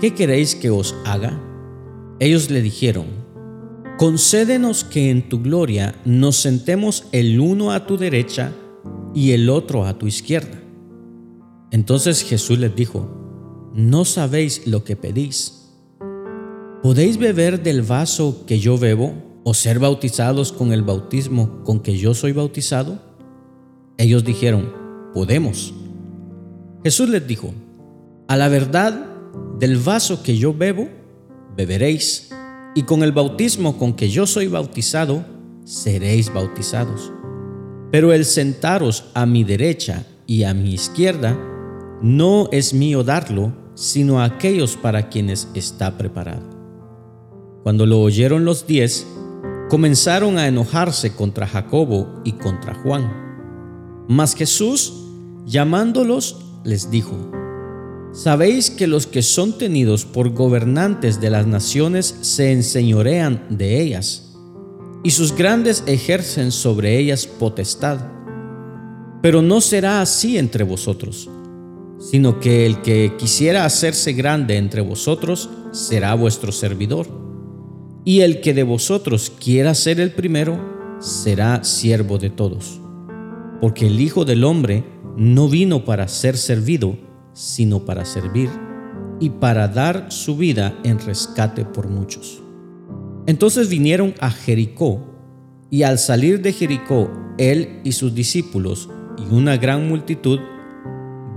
¿qué 0.00 0.14
queréis 0.14 0.54
que 0.54 0.70
os 0.70 0.94
haga? 1.04 1.42
Ellos 2.20 2.52
le 2.52 2.62
dijeron, 2.62 3.25
concédenos 3.96 4.84
que 4.84 5.10
en 5.10 5.28
tu 5.28 5.40
gloria 5.40 5.94
nos 6.04 6.36
sentemos 6.36 7.06
el 7.12 7.40
uno 7.40 7.72
a 7.72 7.86
tu 7.86 7.96
derecha 7.96 8.52
y 9.14 9.32
el 9.32 9.48
otro 9.48 9.86
a 9.86 9.98
tu 9.98 10.06
izquierda. 10.06 10.60
Entonces 11.70 12.22
Jesús 12.22 12.58
les 12.58 12.74
dijo, 12.76 13.70
no 13.74 14.04
sabéis 14.04 14.66
lo 14.66 14.84
que 14.84 14.96
pedís. 14.96 15.72
¿Podéis 16.82 17.16
beber 17.16 17.62
del 17.62 17.82
vaso 17.82 18.44
que 18.46 18.58
yo 18.58 18.78
bebo 18.78 19.14
o 19.44 19.54
ser 19.54 19.78
bautizados 19.78 20.52
con 20.52 20.72
el 20.72 20.82
bautismo 20.82 21.62
con 21.64 21.80
que 21.80 21.96
yo 21.96 22.14
soy 22.14 22.32
bautizado? 22.32 23.00
Ellos 23.96 24.24
dijeron, 24.24 24.72
podemos. 25.14 25.74
Jesús 26.84 27.08
les 27.08 27.26
dijo, 27.26 27.54
a 28.28 28.36
la 28.36 28.48
verdad, 28.48 29.06
del 29.58 29.78
vaso 29.78 30.22
que 30.22 30.36
yo 30.36 30.52
bebo, 30.52 30.88
beberéis, 31.56 32.30
y 32.76 32.82
con 32.82 33.02
el 33.02 33.10
bautismo 33.10 33.78
con 33.78 33.94
que 33.94 34.10
yo 34.10 34.26
soy 34.26 34.48
bautizado, 34.48 35.24
seréis 35.64 36.30
bautizados. 36.32 37.10
Pero 37.90 38.12
el 38.12 38.26
sentaros 38.26 39.06
a 39.14 39.24
mi 39.24 39.44
derecha 39.44 40.04
y 40.26 40.42
a 40.42 40.52
mi 40.52 40.74
izquierda, 40.74 41.38
no 42.02 42.50
es 42.52 42.74
mío 42.74 43.02
darlo, 43.02 43.54
sino 43.74 44.20
a 44.20 44.24
aquellos 44.24 44.76
para 44.76 45.08
quienes 45.08 45.48
está 45.54 45.96
preparado. 45.96 46.50
Cuando 47.62 47.86
lo 47.86 48.02
oyeron 48.02 48.44
los 48.44 48.66
diez, 48.66 49.06
comenzaron 49.70 50.36
a 50.36 50.46
enojarse 50.46 51.14
contra 51.14 51.46
Jacobo 51.46 52.20
y 52.24 52.32
contra 52.32 52.74
Juan. 52.74 53.10
Mas 54.06 54.34
Jesús, 54.34 54.92
llamándolos, 55.46 56.60
les 56.62 56.90
dijo, 56.90 57.32
Sabéis 58.16 58.70
que 58.70 58.86
los 58.86 59.06
que 59.06 59.20
son 59.20 59.58
tenidos 59.58 60.06
por 60.06 60.30
gobernantes 60.30 61.20
de 61.20 61.28
las 61.28 61.46
naciones 61.46 62.16
se 62.22 62.50
enseñorean 62.50 63.44
de 63.50 63.82
ellas, 63.82 64.34
y 65.04 65.10
sus 65.10 65.36
grandes 65.36 65.84
ejercen 65.86 66.50
sobre 66.50 66.98
ellas 66.98 67.26
potestad. 67.26 67.98
Pero 69.20 69.42
no 69.42 69.60
será 69.60 70.00
así 70.00 70.38
entre 70.38 70.64
vosotros, 70.64 71.28
sino 71.98 72.40
que 72.40 72.64
el 72.64 72.80
que 72.80 73.12
quisiera 73.18 73.66
hacerse 73.66 74.14
grande 74.14 74.56
entre 74.56 74.80
vosotros 74.80 75.50
será 75.72 76.14
vuestro 76.14 76.52
servidor 76.52 77.06
y 78.02 78.20
el 78.20 78.40
que 78.40 78.54
de 78.54 78.62
vosotros 78.62 79.30
quiera 79.38 79.74
ser 79.74 80.00
el 80.00 80.12
primero, 80.12 80.58
será 81.00 81.64
siervo 81.64 82.16
de 82.16 82.30
todos. 82.30 82.80
Porque 83.60 83.88
el 83.88 84.00
Hijo 84.00 84.24
del 84.24 84.42
Hombre 84.42 84.84
no 85.18 85.50
vino 85.50 85.84
para 85.84 86.08
ser 86.08 86.38
servido, 86.38 86.96
sino 87.36 87.84
para 87.84 88.06
servir 88.06 88.48
y 89.20 89.30
para 89.30 89.68
dar 89.68 90.10
su 90.10 90.36
vida 90.36 90.74
en 90.82 90.98
rescate 90.98 91.64
por 91.64 91.88
muchos. 91.88 92.42
Entonces 93.26 93.68
vinieron 93.68 94.14
a 94.20 94.30
Jericó, 94.30 95.00
y 95.70 95.82
al 95.82 95.98
salir 95.98 96.40
de 96.42 96.52
Jericó, 96.52 97.10
él 97.38 97.80
y 97.84 97.92
sus 97.92 98.14
discípulos 98.14 98.88
y 99.18 99.34
una 99.34 99.56
gran 99.56 99.88
multitud, 99.88 100.40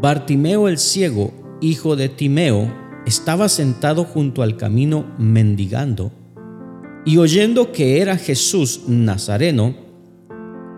Bartimeo 0.01 0.69
el 0.69 0.77
ciego, 0.77 1.33
hijo 1.61 1.95
de 1.95 2.07
Timeo, 2.07 2.73
estaba 3.05 3.49
sentado 3.49 4.05
junto 4.05 4.43
al 4.43 4.55
camino 4.55 5.05
mendigando 5.17 6.11
y 7.05 7.17
oyendo 7.17 7.71
que 7.71 8.01
era 8.01 8.17
Jesús 8.17 8.81
Nazareno, 8.87 9.75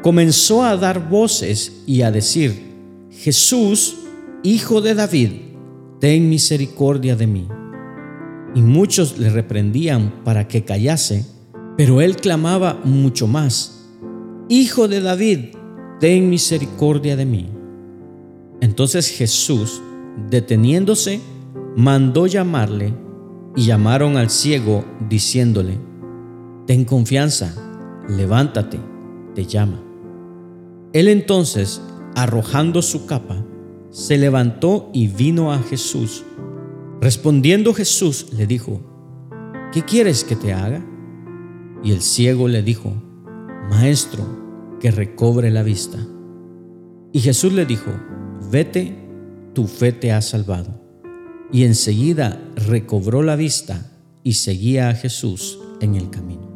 comenzó 0.01 0.63
a 0.63 0.77
dar 0.77 1.09
voces 1.09 1.83
y 1.85 2.03
a 2.03 2.11
decir, 2.11 2.71
Jesús, 3.11 3.97
hijo 4.43 4.81
de 4.81 4.95
David, 4.95 5.31
ten 5.99 6.29
misericordia 6.29 7.15
de 7.15 7.27
mí. 7.27 7.47
Y 8.55 8.61
muchos 8.61 9.17
le 9.17 9.29
reprendían 9.29 10.23
para 10.23 10.47
que 10.47 10.65
callase, 10.65 11.25
pero 11.77 12.01
él 12.01 12.17
clamaba 12.17 12.79
mucho 12.83 13.27
más, 13.27 13.81
Hijo 14.53 14.89
de 14.89 14.99
David, 14.99 15.55
ten 16.01 16.29
misericordia 16.29 17.15
de 17.15 17.25
mí. 17.25 17.49
Entonces 18.59 19.07
Jesús, 19.07 19.81
deteniéndose, 20.29 21.21
mandó 21.77 22.27
llamarle 22.27 22.93
y 23.55 23.63
llamaron 23.67 24.17
al 24.17 24.29
ciego 24.29 24.83
diciéndole, 25.07 25.79
Ten 26.67 26.83
confianza, 26.83 27.55
levántate, 28.09 28.77
te 29.35 29.45
llama. 29.45 29.81
Él 30.91 31.07
entonces, 31.07 31.81
arrojando 32.13 32.81
su 32.81 33.05
capa, 33.05 33.45
se 33.91 34.17
levantó 34.17 34.89
y 34.93 35.07
vino 35.07 35.51
a 35.51 35.59
Jesús. 35.59 36.23
Respondiendo 37.01 37.73
Jesús 37.73 38.27
le 38.33 38.47
dijo, 38.47 38.81
¿qué 39.73 39.83
quieres 39.83 40.23
que 40.23 40.35
te 40.35 40.53
haga? 40.53 40.83
Y 41.83 41.91
el 41.91 42.01
ciego 42.01 42.47
le 42.47 42.63
dijo, 42.63 42.93
Maestro, 43.69 44.77
que 44.79 44.91
recobre 44.91 45.51
la 45.51 45.63
vista. 45.63 45.99
Y 47.11 47.19
Jesús 47.19 47.53
le 47.53 47.65
dijo, 47.65 47.91
vete, 48.49 48.97
tu 49.53 49.67
fe 49.67 49.91
te 49.91 50.11
ha 50.13 50.21
salvado. 50.21 50.81
Y 51.51 51.65
enseguida 51.65 52.41
recobró 52.55 53.23
la 53.23 53.35
vista 53.35 53.91
y 54.23 54.33
seguía 54.33 54.89
a 54.89 54.93
Jesús 54.93 55.59
en 55.81 55.95
el 55.95 56.09
camino. 56.09 56.49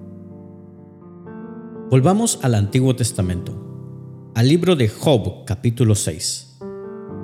Volvamos 1.89 2.39
al 2.41 2.55
Antiguo 2.55 2.95
Testamento, 2.95 4.31
al 4.35 4.47
libro 4.47 4.75
de 4.75 4.87
Job 4.87 5.45
capítulo 5.45 5.95
6. 5.95 6.44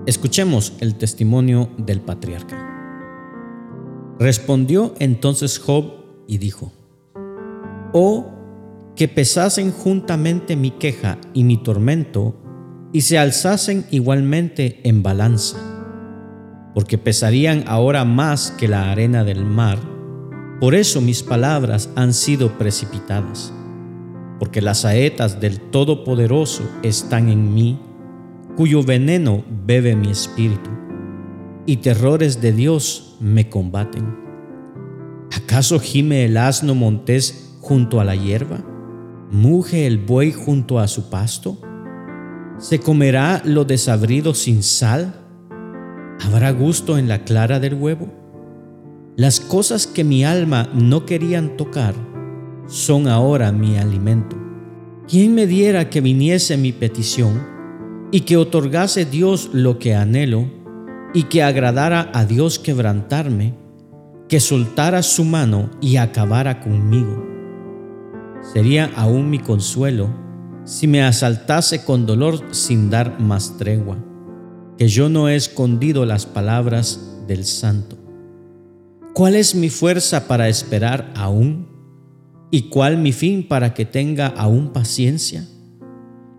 Escuchemos 0.07 0.73
el 0.79 0.95
testimonio 0.95 1.69
del 1.77 2.01
patriarca. 2.01 2.57
Respondió 4.17 4.95
entonces 4.97 5.59
Job 5.59 5.93
y 6.27 6.39
dijo, 6.39 6.71
Oh, 7.93 8.31
que 8.95 9.07
pesasen 9.07 9.71
juntamente 9.71 10.55
mi 10.55 10.71
queja 10.71 11.19
y 11.33 11.43
mi 11.43 11.57
tormento, 11.57 12.35
y 12.93 13.01
se 13.01 13.19
alzasen 13.19 13.85
igualmente 13.91 14.81
en 14.83 15.03
balanza, 15.03 15.57
porque 16.73 16.97
pesarían 16.97 17.63
ahora 17.67 18.03
más 18.03 18.51
que 18.51 18.67
la 18.67 18.91
arena 18.91 19.23
del 19.23 19.45
mar. 19.45 19.77
Por 20.59 20.73
eso 20.73 20.99
mis 20.99 21.21
palabras 21.21 21.89
han 21.95 22.13
sido 22.13 22.57
precipitadas, 22.57 23.53
porque 24.39 24.61
las 24.61 24.81
saetas 24.81 25.39
del 25.39 25.59
Todopoderoso 25.59 26.63
están 26.81 27.29
en 27.29 27.53
mí, 27.53 27.79
cuyo 28.55 28.83
veneno 28.83 29.43
bebe 29.65 29.95
mi 29.95 30.09
espíritu, 30.11 30.69
y 31.65 31.77
terrores 31.77 32.41
de 32.41 32.51
Dios 32.51 33.17
me 33.19 33.49
combaten. 33.49 34.15
¿Acaso 35.35 35.79
gime 35.79 36.25
el 36.25 36.37
asno 36.37 36.75
montés 36.75 37.57
junto 37.61 37.99
a 37.99 38.03
la 38.03 38.15
hierba? 38.15 38.63
¿Muge 39.31 39.87
el 39.87 39.97
buey 39.97 40.33
junto 40.33 40.79
a 40.79 40.87
su 40.87 41.09
pasto? 41.09 41.57
¿Se 42.57 42.79
comerá 42.79 43.41
lo 43.45 43.63
desabrido 43.63 44.33
sin 44.33 44.61
sal? 44.61 45.15
¿Habrá 46.19 46.51
gusto 46.51 46.97
en 46.97 47.07
la 47.07 47.23
clara 47.23 47.59
del 47.59 47.75
huevo? 47.75 48.07
Las 49.15 49.39
cosas 49.39 49.87
que 49.87 50.03
mi 50.03 50.23
alma 50.23 50.69
no 50.73 51.05
querían 51.05 51.57
tocar 51.57 51.95
son 52.67 53.07
ahora 53.07 53.51
mi 53.51 53.77
alimento. 53.77 54.37
¿Quién 55.07 55.33
me 55.35 55.47
diera 55.47 55.89
que 55.89 56.01
viniese 56.01 56.57
mi 56.57 56.71
petición 56.71 57.50
y 58.11 58.21
que 58.21 58.37
otorgase 58.37 59.05
Dios 59.05 59.49
lo 59.53 59.79
que 59.79 59.95
anhelo 59.95 60.49
y 61.13 61.23
que 61.23 61.43
agradara 61.43 62.11
a 62.13 62.25
Dios 62.25 62.59
quebrantarme, 62.59 63.55
que 64.27 64.39
soltara 64.39 65.01
su 65.01 65.23
mano 65.23 65.69
y 65.81 65.97
acabara 65.97 66.59
conmigo? 66.59 67.25
Sería 68.53 68.91
aún 68.95 69.29
mi 69.29 69.39
consuelo 69.39 70.09
si 70.63 70.87
me 70.87 71.01
asaltase 71.03 71.83
con 71.83 72.05
dolor 72.05 72.39
sin 72.51 72.89
dar 72.89 73.19
más 73.19 73.57
tregua, 73.57 73.97
que 74.77 74.87
yo 74.87 75.09
no 75.09 75.29
he 75.29 75.35
escondido 75.35 76.05
las 76.05 76.25
palabras 76.25 77.23
del 77.27 77.45
Santo. 77.45 77.97
¿Cuál 79.13 79.35
es 79.35 79.55
mi 79.55 79.69
fuerza 79.69 80.27
para 80.27 80.47
esperar 80.47 81.11
aún? 81.15 81.67
¿Y 82.49 82.69
cuál 82.69 82.97
mi 82.97 83.11
fin 83.11 83.47
para 83.47 83.73
que 83.73 83.85
tenga 83.85 84.27
aún 84.27 84.71
paciencia? 84.71 85.45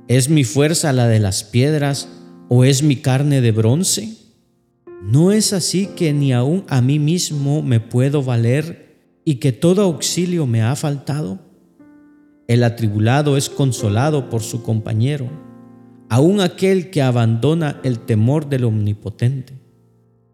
¿Es 0.09 0.28
mi 0.28 0.42
fuerza 0.42 0.92
la 0.92 1.06
de 1.06 1.21
las 1.21 1.44
piedras 1.44 2.09
o 2.49 2.64
es 2.64 2.82
mi 2.82 2.97
carne 2.97 3.40
de 3.40 3.52
bronce? 3.52 4.16
¿No 5.00 5.30
es 5.30 5.52
así 5.52 5.87
que 5.97 6.12
ni 6.12 6.32
aún 6.32 6.64
a 6.68 6.82
mí 6.82 6.99
mismo 6.99 7.62
me 7.62 7.78
puedo 7.78 8.23
valer 8.23 9.21
y 9.25 9.37
que 9.37 9.52
todo 9.52 9.82
auxilio 9.82 10.47
me 10.47 10.61
ha 10.61 10.75
faltado? 10.75 11.38
El 12.49 12.64
atribulado 12.64 13.37
es 13.37 13.49
consolado 13.49 14.28
por 14.28 14.42
su 14.42 14.64
compañero, 14.64 15.30
aun 16.09 16.40
aquel 16.40 16.90
que 16.90 17.00
abandona 17.00 17.80
el 17.85 18.00
temor 18.00 18.49
del 18.49 18.64
Omnipotente. 18.64 19.54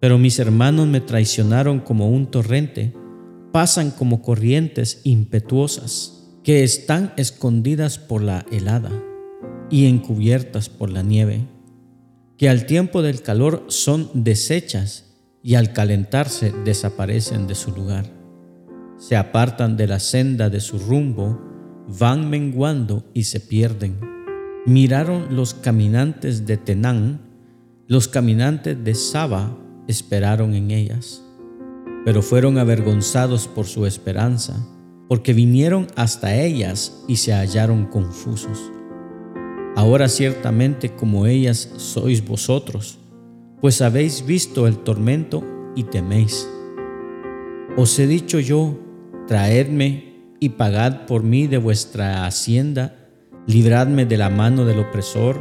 Pero 0.01 0.17
mis 0.17 0.39
hermanos 0.39 0.87
me 0.87 1.03
traicionaron 1.03 1.81
como 1.81 2.09
un 2.09 2.31
torrente, 2.31 2.95
pasan 3.53 3.91
como 3.91 4.23
corrientes 4.23 5.03
impetuosas, 5.05 6.31
que 6.43 6.65
están 6.65 7.13
escondidas 7.19 7.99
por 7.99 8.23
la 8.23 8.47
helada 8.51 8.91
y 9.71 9.87
encubiertas 9.87 10.69
por 10.69 10.91
la 10.91 11.03
nieve, 11.03 11.47
que 12.37 12.49
al 12.49 12.67
tiempo 12.67 13.03
del 13.03 13.23
calor 13.23 13.65
son 13.69 14.11
deshechas 14.15 15.15
y 15.43 15.55
al 15.55 15.73
calentarse 15.73 16.53
desaparecen 16.65 17.47
de 17.47 17.55
su 17.55 17.73
lugar. 17.73 18.07
Se 18.99 19.17
apartan 19.17 19.77
de 19.77 19.87
la 19.87 20.01
senda 20.01 20.51
de 20.51 20.61
su 20.61 20.79
rumbo 20.79 21.49
van 21.89 22.29
menguando 22.29 23.05
y 23.15 23.25
se 23.25 23.41
pierden. 23.41 23.99
Miraron 24.67 25.35
los 25.35 25.55
caminantes 25.55 26.47
de 26.47 26.59
Tenán, 26.59 27.21
los 27.87 28.09
caminantes 28.09 28.85
de 28.85 28.95
Saba 28.95 29.57
esperaron 29.87 30.55
en 30.55 30.71
ellas, 30.71 31.23
pero 32.05 32.21
fueron 32.21 32.59
avergonzados 32.59 33.49
por 33.49 33.67
su 33.67 33.87
esperanza, 33.87 34.55
porque 35.09 35.33
vinieron 35.33 35.87
hasta 35.97 36.37
ellas 36.37 37.03
y 37.09 37.17
se 37.17 37.33
hallaron 37.33 37.87
confusos. 37.87 38.59
Ahora 39.77 40.09
ciertamente 40.09 40.91
como 40.91 41.27
ellas 41.27 41.73
sois 41.77 42.25
vosotros, 42.25 42.99
pues 43.61 43.81
habéis 43.83 44.25
visto 44.25 44.67
el 44.67 44.79
tormento 44.79 45.45
y 45.75 45.85
teméis. 45.85 46.49
Os 47.77 47.99
he 47.99 48.07
dicho 48.07 48.41
yo, 48.41 48.79
traedme 49.27 50.15
y 50.41 50.51
pagad 50.51 51.07
por 51.07 51.23
mí 51.23 51.47
de 51.47 51.59
vuestra 51.59 52.27
hacienda, 52.27 52.97
libradme 53.47 54.05
de 54.05 54.17
la 54.17 54.31
mano 54.31 54.65
del 54.65 54.81
opresor 54.81 55.41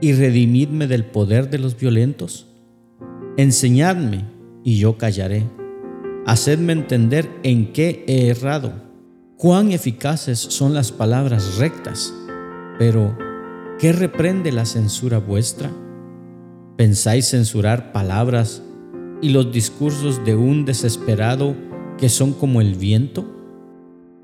y 0.00 0.12
redimidme 0.12 0.86
del 0.86 1.04
poder 1.04 1.50
de 1.50 1.58
los 1.58 1.76
violentos. 1.78 2.46
Enseñadme 3.36 4.24
y 4.64 4.78
yo 4.78 4.98
callaré. 4.98 5.44
Hacedme 6.26 6.72
entender 6.72 7.30
en 7.42 7.72
qué 7.72 8.04
he 8.06 8.28
errado. 8.28 8.72
Cuán 9.36 9.72
eficaces 9.72 10.38
son 10.38 10.74
las 10.74 10.92
palabras 10.92 11.56
rectas, 11.56 12.12
pero 12.78 13.16
¿qué 13.80 13.92
reprende 13.92 14.52
la 14.52 14.66
censura 14.66 15.18
vuestra? 15.18 15.70
¿Pensáis 16.76 17.30
censurar 17.30 17.92
palabras 17.92 18.62
y 19.22 19.30
los 19.30 19.52
discursos 19.52 20.22
de 20.26 20.36
un 20.36 20.66
desesperado 20.66 21.56
que 21.96 22.10
son 22.10 22.34
como 22.34 22.60
el 22.60 22.74
viento? 22.74 23.24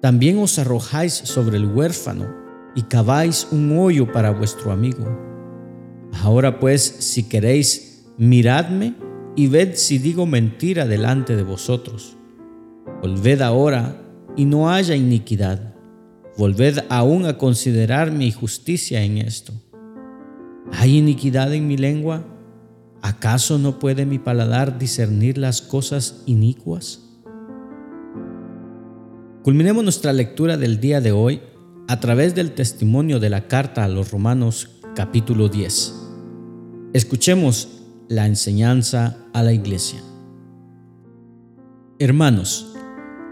También 0.02 0.38
os 0.38 0.58
arrojáis 0.58 1.14
sobre 1.14 1.56
el 1.56 1.64
huérfano 1.64 2.26
y 2.74 2.82
caváis 2.82 3.48
un 3.50 3.78
hoyo 3.78 4.12
para 4.12 4.30
vuestro 4.30 4.72
amigo. 4.72 5.06
Ahora 6.22 6.60
pues, 6.60 6.82
si 6.82 7.22
queréis, 7.22 8.04
miradme 8.18 8.94
y 9.36 9.46
ved 9.46 9.74
si 9.76 9.96
digo 9.96 10.26
mentira 10.26 10.86
delante 10.86 11.34
de 11.34 11.42
vosotros. 11.42 12.18
Volved 13.00 13.40
ahora 13.40 14.02
y 14.36 14.44
no 14.44 14.68
haya 14.68 14.94
iniquidad. 14.94 15.75
Volved 16.36 16.84
aún 16.90 17.24
a 17.24 17.38
considerar 17.38 18.12
mi 18.12 18.30
justicia 18.30 19.02
en 19.02 19.16
esto. 19.16 19.54
¿Hay 20.72 20.98
iniquidad 20.98 21.54
en 21.54 21.66
mi 21.66 21.78
lengua? 21.78 22.24
¿Acaso 23.00 23.58
no 23.58 23.78
puede 23.78 24.04
mi 24.04 24.18
paladar 24.18 24.78
discernir 24.78 25.38
las 25.38 25.62
cosas 25.62 26.22
inicuas? 26.26 27.00
Culminemos 29.42 29.82
nuestra 29.82 30.12
lectura 30.12 30.58
del 30.58 30.78
día 30.78 31.00
de 31.00 31.12
hoy 31.12 31.40
a 31.88 32.00
través 32.00 32.34
del 32.34 32.52
testimonio 32.52 33.18
de 33.18 33.30
la 33.30 33.48
carta 33.48 33.84
a 33.84 33.88
los 33.88 34.10
Romanos 34.10 34.80
capítulo 34.94 35.48
10. 35.48 35.94
Escuchemos 36.92 37.68
la 38.08 38.26
enseñanza 38.26 39.16
a 39.32 39.42
la 39.42 39.54
iglesia. 39.54 40.02
Hermanos, 41.98 42.74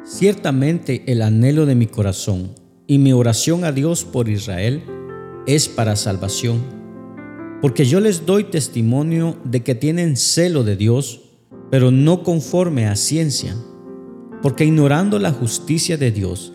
ciertamente 0.04 1.04
el 1.10 1.20
anhelo 1.20 1.66
de 1.66 1.74
mi 1.74 1.86
corazón 1.86 2.63
y 2.86 2.98
mi 2.98 3.12
oración 3.12 3.64
a 3.64 3.72
Dios 3.72 4.04
por 4.04 4.28
Israel 4.28 4.82
es 5.46 5.68
para 5.68 5.96
salvación, 5.96 6.62
porque 7.62 7.84
yo 7.84 8.00
les 8.00 8.26
doy 8.26 8.44
testimonio 8.44 9.36
de 9.44 9.62
que 9.62 9.74
tienen 9.74 10.16
celo 10.16 10.64
de 10.64 10.76
Dios, 10.76 11.22
pero 11.70 11.90
no 11.90 12.22
conforme 12.22 12.86
a 12.86 12.96
ciencia. 12.96 13.56
Porque 14.42 14.66
ignorando 14.66 15.18
la 15.18 15.32
justicia 15.32 15.96
de 15.96 16.10
Dios 16.10 16.52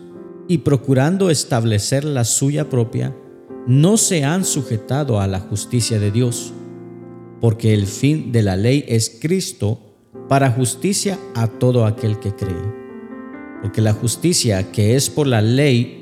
y 0.48 0.60
procurando 0.60 1.32
establecer 1.32 2.04
la 2.04 2.24
suya 2.24 2.70
propia, 2.70 3.16
no 3.66 3.98
se 3.98 4.24
han 4.24 4.46
sujetado 4.46 5.20
a 5.20 5.28
la 5.28 5.40
justicia 5.40 6.00
de 6.00 6.12
Dios, 6.12 6.54
porque 7.42 7.74
el 7.74 7.88
fin 7.88 8.32
de 8.32 8.44
la 8.44 8.56
ley 8.56 8.86
es 8.88 9.18
Cristo 9.20 9.80
para 10.28 10.52
justicia 10.52 11.18
a 11.34 11.48
todo 11.48 11.86
aquel 11.86 12.20
que 12.20 12.36
cree. 12.36 12.74
Porque 13.62 13.82
la 13.82 13.94
justicia 13.94 14.72
que 14.72 14.96
es 14.96 15.10
por 15.10 15.26
la 15.26 15.42
ley, 15.42 15.99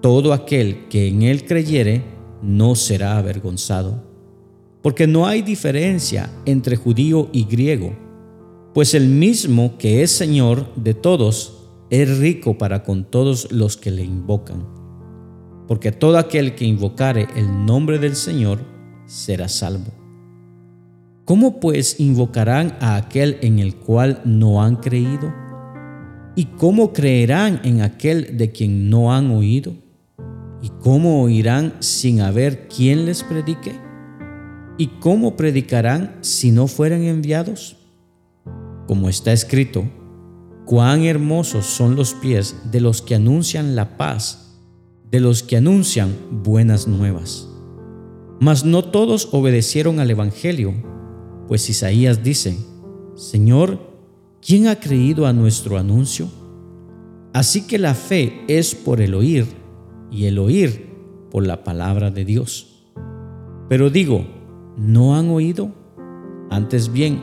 todo 0.00 0.32
aquel 0.32 0.88
que 0.88 1.08
en 1.08 1.22
él 1.22 1.44
creyere 1.44 2.02
no 2.42 2.74
será 2.74 3.18
avergonzado. 3.18 4.02
Porque 4.82 5.06
no 5.06 5.26
hay 5.26 5.42
diferencia 5.42 6.30
entre 6.44 6.76
judío 6.76 7.28
y 7.32 7.44
griego, 7.44 7.92
pues 8.72 8.94
el 8.94 9.08
mismo 9.08 9.78
que 9.78 10.02
es 10.02 10.10
Señor 10.10 10.74
de 10.76 10.94
todos, 10.94 11.52
es 11.90 12.18
rico 12.18 12.58
para 12.58 12.82
con 12.82 13.04
todos 13.04 13.50
los 13.50 13.76
que 13.76 13.90
le 13.90 14.04
invocan. 14.04 14.66
Porque 15.66 15.92
todo 15.92 16.18
aquel 16.18 16.54
que 16.54 16.64
invocare 16.64 17.26
el 17.36 17.64
nombre 17.64 17.98
del 17.98 18.14
Señor 18.14 18.60
será 19.06 19.48
salvo. 19.48 19.92
¿Cómo 21.24 21.58
pues 21.58 21.98
invocarán 21.98 22.76
a 22.80 22.96
aquel 22.96 23.38
en 23.40 23.58
el 23.58 23.76
cual 23.76 24.20
no 24.24 24.62
han 24.62 24.76
creído? 24.76 25.34
¿Y 26.36 26.44
cómo 26.44 26.92
creerán 26.92 27.60
en 27.64 27.80
aquel 27.80 28.36
de 28.36 28.52
quien 28.52 28.90
no 28.90 29.12
han 29.12 29.30
oído? 29.30 29.72
¿Y 30.62 30.70
cómo 30.80 31.22
oirán 31.22 31.74
sin 31.80 32.20
haber 32.20 32.68
quien 32.68 33.04
les 33.06 33.22
predique? 33.22 33.78
¿Y 34.78 34.88
cómo 35.00 35.36
predicarán 35.36 36.18
si 36.22 36.50
no 36.50 36.66
fueran 36.66 37.02
enviados? 37.02 37.76
Como 38.86 39.08
está 39.08 39.32
escrito, 39.32 39.84
Cuán 40.66 41.04
hermosos 41.04 41.64
son 41.64 41.94
los 41.94 42.14
pies 42.14 42.56
de 42.72 42.80
los 42.80 43.00
que 43.00 43.14
anuncian 43.14 43.76
la 43.76 43.96
paz, 43.96 44.58
de 45.08 45.20
los 45.20 45.44
que 45.44 45.56
anuncian 45.56 46.12
buenas 46.42 46.88
nuevas. 46.88 47.48
Mas 48.40 48.64
no 48.64 48.82
todos 48.84 49.28
obedecieron 49.30 50.00
al 50.00 50.10
Evangelio, 50.10 50.74
pues 51.46 51.70
Isaías 51.70 52.24
dice, 52.24 52.58
Señor, 53.14 53.78
¿quién 54.44 54.66
ha 54.66 54.80
creído 54.80 55.28
a 55.28 55.32
nuestro 55.32 55.78
anuncio? 55.78 56.28
Así 57.32 57.68
que 57.68 57.78
la 57.78 57.94
fe 57.94 58.44
es 58.48 58.74
por 58.74 59.00
el 59.00 59.14
oír 59.14 59.46
y 60.10 60.26
el 60.26 60.38
oír 60.38 60.90
por 61.30 61.46
la 61.46 61.64
palabra 61.64 62.10
de 62.10 62.24
Dios. 62.24 62.84
Pero 63.68 63.90
digo, 63.90 64.26
¿no 64.76 65.16
han 65.16 65.28
oído? 65.30 65.72
Antes 66.50 66.92
bien, 66.92 67.22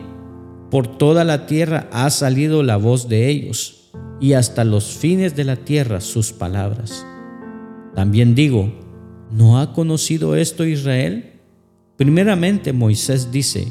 por 0.69 0.87
toda 0.97 1.23
la 1.23 1.45
tierra 1.45 1.87
ha 1.91 2.09
salido 2.09 2.63
la 2.63 2.77
voz 2.77 3.07
de 3.07 3.29
ellos, 3.29 3.91
y 4.19 4.33
hasta 4.33 4.63
los 4.63 4.85
fines 4.85 5.35
de 5.35 5.43
la 5.43 5.57
tierra 5.57 6.01
sus 6.01 6.31
palabras. 6.31 7.05
También 7.93 8.35
digo, 8.35 8.73
¿no 9.31 9.59
ha 9.59 9.73
conocido 9.73 10.35
esto 10.35 10.65
Israel? 10.65 11.41
Primeramente 11.95 12.73
Moisés 12.73 13.31
dice, 13.31 13.67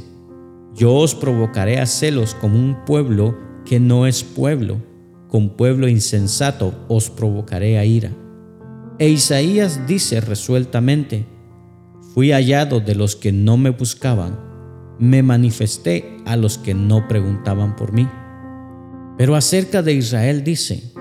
yo 0.75 0.95
os 0.95 1.15
provocaré 1.15 1.81
a 1.81 1.87
celos 1.87 2.35
como 2.35 2.59
un 2.59 2.85
pueblo 2.85 3.37
que 3.65 3.81
no 3.81 4.07
es 4.07 4.23
pueblo, 4.23 4.81
con 5.29 5.51
pueblo 5.57 5.89
insensato 5.89 6.75
os 6.89 7.11
provocaré 7.11 7.79
a 7.79 7.85
ira. 7.85 8.13
E 9.03 9.09
Isaías 9.09 9.85
dice 9.89 10.21
resueltamente, 10.21 11.27
fui 12.15 12.31
hallado 12.31 12.79
de 12.79 12.95
los 12.95 13.17
que 13.17 13.33
no 13.33 13.57
me 13.57 13.71
buscaban 13.71 14.39
me 15.01 15.25
manifesté 15.25 16.19
a 16.25 16.37
los 16.37 16.57
que 16.57 16.73
no 16.73 17.09
preguntaban 17.09 17.75
por 17.75 17.93
mí. 17.93 18.09
Pero 19.19 19.35
acerca 19.35 19.83
de 19.83 19.95
Israel 19.95 20.45
dice, 20.45 20.93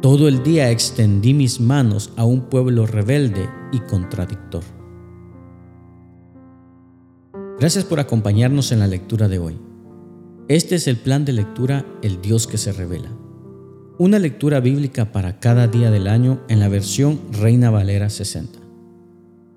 todo 0.00 0.28
el 0.28 0.44
día 0.44 0.70
extendí 0.70 1.34
mis 1.34 1.60
manos 1.60 2.12
a 2.16 2.24
un 2.24 2.42
pueblo 2.42 2.86
rebelde 2.86 3.48
y 3.72 3.80
contradictor. 3.80 4.62
Gracias 7.58 7.82
por 7.82 7.98
acompañarnos 7.98 8.70
en 8.70 8.78
la 8.78 8.86
lectura 8.86 9.26
de 9.26 9.40
hoy. 9.40 9.58
Este 10.46 10.76
es 10.76 10.86
el 10.86 10.98
plan 10.98 11.24
de 11.24 11.32
lectura 11.32 11.84
El 12.00 12.20
Dios 12.20 12.46
que 12.46 12.58
se 12.58 12.70
revela. 12.70 13.10
Una 13.96 14.18
lectura 14.18 14.58
bíblica 14.58 15.12
para 15.12 15.38
cada 15.38 15.68
día 15.68 15.88
del 15.88 16.08
año 16.08 16.40
en 16.48 16.58
la 16.58 16.66
versión 16.68 17.20
Reina 17.30 17.70
Valera 17.70 18.10
60. 18.10 18.58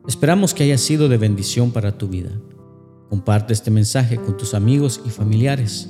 Esperamos 0.08 0.54
que 0.54 0.64
haya 0.64 0.78
sido 0.78 1.10
de 1.10 1.18
bendición 1.18 1.72
para 1.72 1.98
tu 1.98 2.08
vida. 2.08 2.30
Comparte 3.10 3.54
este 3.54 3.72
mensaje 3.72 4.18
con 4.18 4.38
tus 4.38 4.54
amigos 4.54 5.02
y 5.04 5.10
familiares 5.10 5.90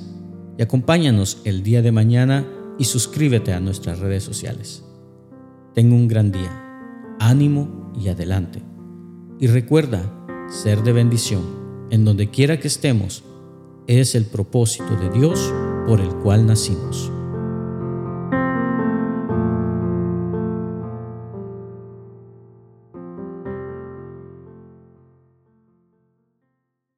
y 0.56 0.62
acompáñanos 0.62 1.42
el 1.44 1.62
día 1.62 1.82
de 1.82 1.92
mañana 1.92 2.46
y 2.78 2.84
suscríbete 2.84 3.52
a 3.52 3.60
nuestras 3.60 3.98
redes 3.98 4.24
sociales. 4.24 4.82
Tengo 5.74 5.94
un 5.94 6.08
gran 6.08 6.32
día, 6.32 6.50
ánimo 7.20 7.92
y 8.00 8.08
adelante. 8.08 8.62
Y 9.38 9.48
recuerda, 9.48 10.10
ser 10.48 10.82
de 10.84 10.94
bendición 10.94 11.42
en 11.90 12.06
donde 12.06 12.30
quiera 12.30 12.58
que 12.58 12.68
estemos 12.68 13.24
es 13.86 14.14
el 14.14 14.24
propósito 14.24 14.96
de 14.96 15.10
Dios 15.10 15.52
por 15.86 16.00
el 16.00 16.08
cual 16.16 16.46
nacimos. 16.46 17.12